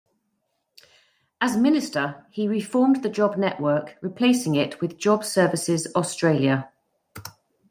[1.39, 6.71] As Minister he reformed the Job Network, replacing it with Job Services Australia.